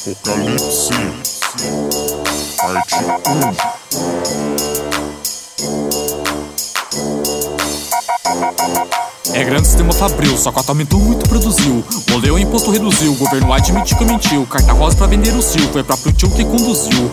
[0.00, 0.94] Apocalipse,
[2.56, 2.94] parte
[9.26, 9.34] 1.
[9.34, 11.84] É grande sistema fabril, só cota aumentou muito produziu.
[12.08, 14.46] Moleu imposto reduziu, o governo admitiu que mentiu.
[14.46, 17.10] Carta rosa pra vender o sil, foi próprio tio que conduziu.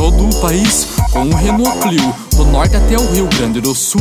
[0.00, 2.14] Todo o país, com o Renault Clio.
[2.34, 4.00] Do norte até o Rio Grande do Sul.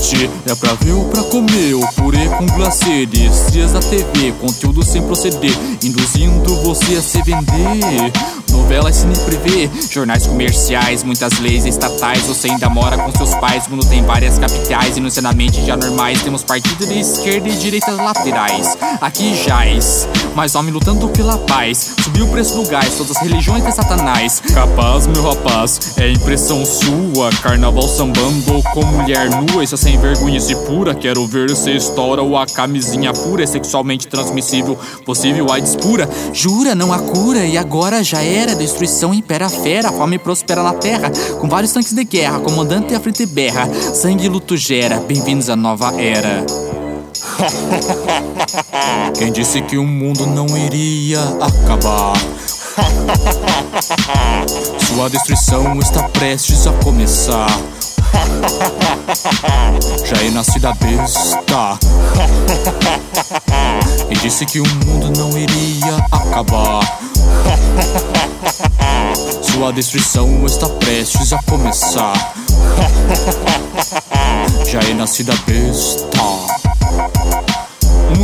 [0.00, 1.74] Tchê, é pra ver ou pra comer.
[1.74, 4.32] O purê com glacê, dias da TV.
[4.40, 8.12] Conteúdo sem proceder, induzindo você a se vender.
[8.52, 12.22] Novelas cine privê, jornais comerciais, muitas leis estatais.
[12.26, 14.96] Você ainda mora com seus pais, o mundo tem várias capitais.
[14.96, 18.78] E no cenamente já normais, temos partido de esquerda e direita laterais.
[19.00, 21.94] Aqui jaz, mas homem lutando pela paz.
[22.02, 24.40] Subiu o preço do gás, todas as religiões de satanás.
[24.52, 27.30] Capaz, meu rapaz, é impressão sua.
[27.42, 29.64] Carnaval sambando com mulher nua.
[29.64, 30.94] Isso é sem vergonha e pura.
[30.94, 33.42] Quero ver se estoura ou a camisinha pura.
[33.42, 36.08] É sexualmente transmissível, possível AIDS pura.
[36.32, 38.54] Jura, não há cura, e agora já era.
[38.54, 41.10] Destruição impera a fera, fome prospera na terra.
[41.40, 43.68] Com vários tanques de guerra, comandante à frente berra.
[43.94, 46.69] Sangue e luto gera, bem-vindos à nova era.
[49.16, 52.12] Quem disse que o mundo não iria acabar?
[54.86, 57.48] Sua destruição está prestes a começar.
[60.04, 61.78] Já é nascida besta.
[64.08, 67.00] Quem disse que o mundo não iria acabar?
[69.42, 72.34] Sua destruição está prestes a começar.
[74.70, 76.59] Já é nascida besta.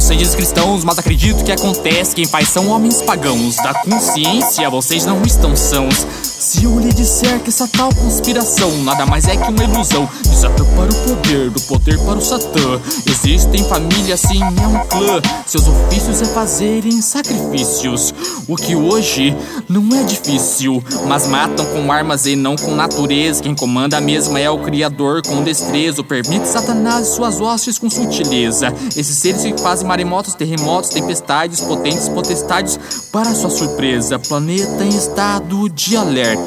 [0.06, 2.14] De cristãos, mas acredito que acontece.
[2.14, 3.56] Quem faz são homens pagãos.
[3.56, 6.35] Da consciência, vocês não estão sãos.
[6.56, 10.34] Se eu lhe disser que essa tal conspiração nada mais é que uma ilusão de
[10.34, 12.80] Satã para o poder, do poder para o Satã.
[13.04, 15.20] Existem famílias, sim, é um clã.
[15.44, 18.14] Seus ofícios é fazerem sacrifícios.
[18.48, 19.36] O que hoje
[19.68, 23.42] não é difícil, mas matam com armas e não com natureza.
[23.42, 26.02] Quem comanda a mesma é o Criador com desprezo.
[26.04, 28.72] Permite Satanás e suas hostes com sutileza.
[28.96, 32.80] Esses seres que fazem maremotos, terremotos, tempestades, potentes potestades.
[33.12, 36.45] Para sua surpresa, planeta em estado de alerta.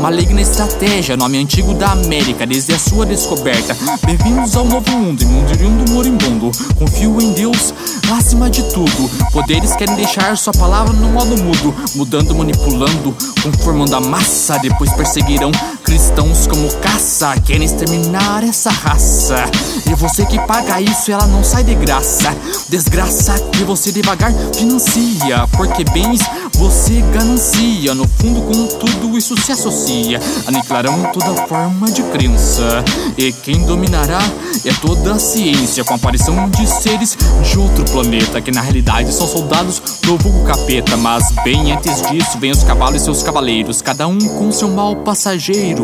[0.00, 3.76] Maligna estratégia, nome antigo da América, desde a sua descoberta.
[4.06, 6.50] Bem-vindos ao novo mundo, imundo do moribundo.
[6.78, 7.74] Confio em Deus
[8.16, 9.10] acima de tudo.
[9.32, 14.58] Poderes querem deixar sua palavra no modo mudo, mudando, manipulando, conformando a massa.
[14.58, 15.50] Depois perseguirão
[15.92, 19.44] cristãos como caça, querem exterminar essa raça.
[19.86, 22.34] E você que paga isso, ela não sai de graça.
[22.66, 26.22] Desgraça que você devagar financia, porque bens
[26.54, 27.94] você ganancia.
[27.94, 30.18] No fundo, com tudo isso se associa.
[30.46, 32.82] Aniquilarão toda forma de crença.
[33.18, 34.20] E quem dominará
[34.64, 39.12] é toda a ciência, com a aparição de seres de outro planeta, que na realidade
[39.12, 40.96] são soldados do vulgo capeta.
[40.96, 44.96] Mas bem antes disso, vem os cavalos e seus cavaleiros, cada um com seu mal
[44.96, 45.81] passageiro.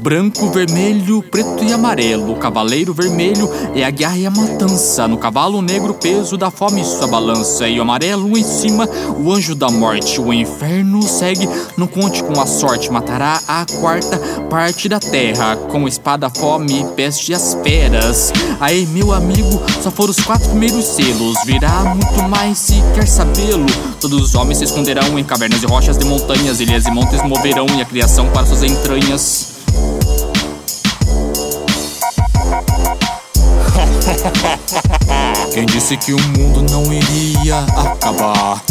[0.00, 2.34] Branco, vermelho, preto e amarelo.
[2.36, 5.06] Cavaleiro vermelho é a guerra e a matança.
[5.06, 7.68] No cavalo negro, peso da fome sua balança.
[7.68, 10.18] E o amarelo em cima, o anjo da morte.
[10.18, 11.46] O inferno segue,
[11.76, 12.90] não conte com a sorte.
[12.90, 14.18] Matará a quarta
[14.48, 15.54] parte da terra.
[15.56, 18.32] Com espada, fome, peste e as feras.
[18.58, 21.36] Aí, meu amigo, só foram os quatro primeiros selos.
[21.44, 23.66] Virá muito mais se quer sabê-lo.
[24.00, 26.58] Todos os homens se esconderão em cavernas e rochas de montanhas.
[26.58, 29.09] Ilhas e montes moverão e a criação para suas entranhas.
[35.52, 38.62] Quem disse que o mundo não iria acabar?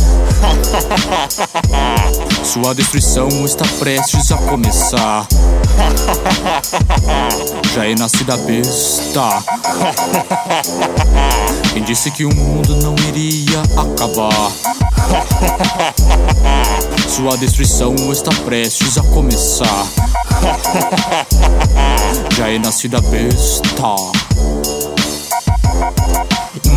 [2.46, 5.28] Sua destruição está prestes a começar.
[7.76, 9.44] Já é nascida besta.
[11.74, 14.54] Quem disse que o mundo não iria acabar?
[17.20, 19.88] Sua destruição está prestes a começar.
[22.32, 23.68] Já é nascida besta.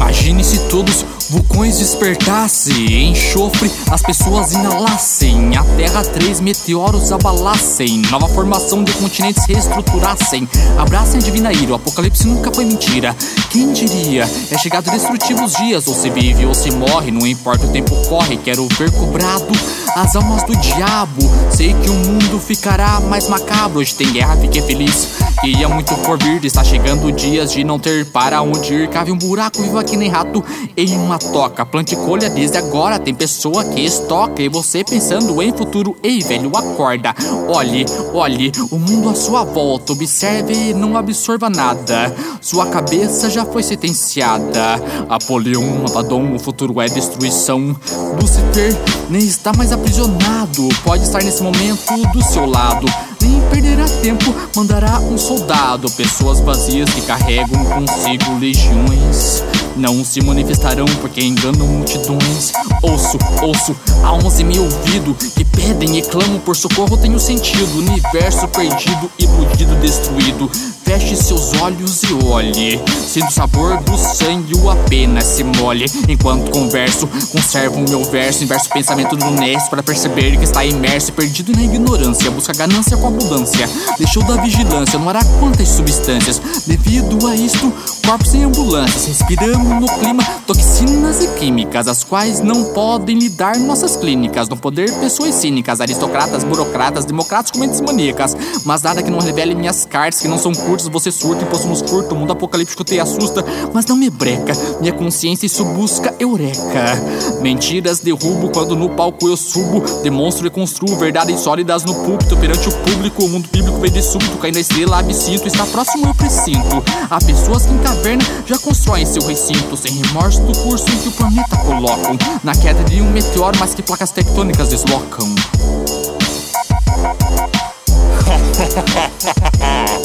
[0.03, 8.27] Imagine se todos vulcões despertassem, enxofre as pessoas inalassem, a Terra três meteoros abalassem, nova
[8.29, 13.17] formação de continentes reestruturassem, abracem a divina ira, o apocalipse nunca foi mentira.
[13.51, 14.29] Quem diria?
[14.51, 18.37] É chegado destrutivos dias, ou se vive ou se morre, não importa o tempo corre,
[18.37, 19.53] quero ver cobrado
[19.95, 21.23] as almas do diabo.
[21.51, 25.09] Sei que o mundo ficará mais macabro, hoje tem guerra, fiquei feliz.
[25.45, 28.89] Ia muito por vir, está chegando dias de não ter para onde ir.
[28.89, 30.43] Cave um buraco, vivo aqui que nem rato
[30.75, 31.67] em uma toca.
[31.67, 34.43] Plante colha desde agora, tem pessoa que estoca.
[34.43, 37.15] E você pensando em futuro, ei velho, acorda.
[37.47, 37.85] Olhe,
[38.15, 39.93] olhe, o mundo à sua volta.
[39.93, 42.15] Observe e não absorva nada.
[42.41, 44.81] Sua cabeça já foi sentenciada.
[45.11, 47.77] Apolion, Abaddon, o futuro é destruição.
[48.19, 48.75] Lucifer
[49.11, 50.71] nem está mais aprisionado.
[50.83, 52.87] Pode estar nesse momento do seu lado
[53.23, 53.41] nem
[53.83, 55.91] perderá tempo, mandará um soldado.
[55.93, 59.43] Pessoas vazias que carregam consigo legiões.
[59.77, 62.53] Não se manifestarão porque enganam multidões.
[62.83, 66.97] Ouço, ouço, almas em meu ouvido que pedem e clamam por socorro.
[66.97, 70.51] Tenho sentido, universo perdido, iludido, destruído.
[70.85, 72.81] Feche seus olhos e olhe.
[73.07, 75.87] Sinto o sabor do sangue, o apenas se molhe.
[76.07, 78.45] Enquanto converso, conservo o meu verso.
[78.45, 82.31] Inverso pensamento do Ness para perceber que está imerso, perdido na ignorância.
[82.31, 83.69] Busca ganância com abundância.
[83.99, 86.41] Deixou da vigilância, não hará quantas substâncias.
[86.67, 87.73] Devido a isto,
[88.07, 89.07] corpos sem ambulâncias.
[89.07, 94.49] Respiramos no clima toxinas e químicas, as quais não podem lidar nossas clínicas.
[94.49, 98.37] No poder, pessoas cínicas, aristocratas, burocratas, democratas com mentes maníacas.
[98.65, 101.83] Mas nada que não revele minhas cartas, que não são curtas, você surta, imposto nos
[101.83, 102.15] curto.
[102.15, 104.53] O mundo apocalíptico te assusta, mas não me breca.
[104.81, 107.01] Minha consciência isso busca eureka.
[107.41, 109.81] Mentiras derrubo quando no palco eu subo.
[110.03, 113.25] Demonstro e construo verdades sólidas no púlpito perante o público.
[113.25, 115.47] O mundo bíblico vem de súbito, caindo a estrela, absinto.
[115.47, 116.83] Está próximo eu presinto.
[117.09, 121.09] Há pessoas que em caverna já constroem seu recinto, sem remorso do curso em que
[121.09, 122.19] o planeta colocam.
[122.43, 125.33] Na queda de um meteoro, mas que placas tectônicas deslocam.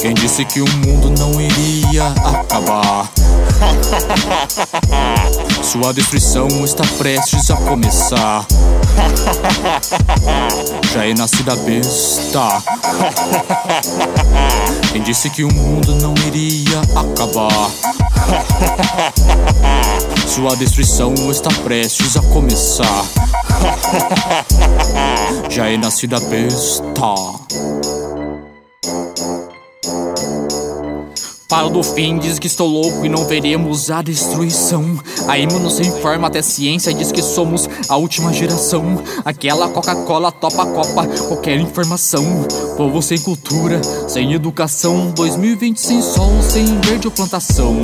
[0.00, 3.10] Quem disse que o mundo não iria acabar?
[5.62, 8.46] Sua destruição está prestes a começar.
[10.92, 12.62] Já é nascida besta.
[14.92, 17.70] Quem disse que o mundo não iria acabar?
[20.26, 23.04] Sua destruição está prestes a começar.
[25.48, 27.77] Já é nascida besta.
[31.58, 34.96] Falo do fim, diz que estou louco e não veremos a destruição.
[35.26, 39.02] A Imo nos informa até a ciência diz que somos a última geração.
[39.24, 42.46] Aquela Coca-Cola topa a copa, qualquer informação.
[42.76, 45.10] Povo sem cultura, sem educação.
[45.16, 47.80] 2020 sem sol, sem verde ou plantação.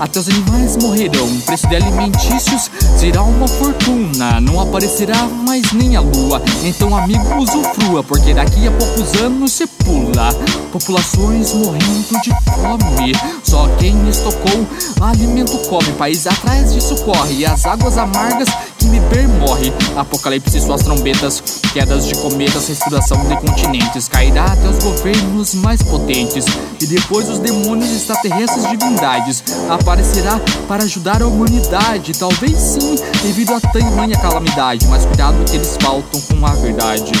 [0.00, 1.28] Até os animais morrerão.
[1.46, 2.68] Preço de alimentícios
[2.98, 4.40] será uma fortuna.
[4.40, 6.42] Não aparecerá mais nem a lua.
[6.64, 10.34] Então, amigo, usufrua, porque daqui a poucos anos se pula.
[10.72, 13.11] Populações morrendo de fome.
[13.42, 14.66] Só quem estocou
[15.00, 15.92] alimento come.
[15.92, 17.34] País atrás disso corre.
[17.34, 18.48] E as águas amargas
[18.78, 19.72] que beber morre.
[19.96, 21.42] Apocalipse suas trombetas,
[21.72, 24.08] quedas de cometas, respiração de continentes.
[24.08, 26.44] Cairá até os governos mais potentes.
[26.80, 29.42] E depois os demônios extraterrestres divindades.
[29.68, 32.12] Aparecerá para ajudar a humanidade.
[32.18, 34.86] Talvez sim, devido a tamanha calamidade.
[34.88, 37.12] Mas cuidado que eles faltam com a verdade.